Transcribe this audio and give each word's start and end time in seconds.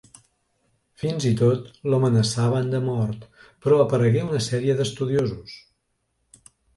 Fins 1.01 1.25
i 1.31 1.33
tot 1.41 1.67
l’amenaçaven 1.93 2.71
de 2.71 2.79
mort, 2.85 3.27
però 3.65 3.77
aparegué 3.83 4.23
una 4.29 4.41
sèrie 4.47 4.77
d’estudiosos. 4.81 5.55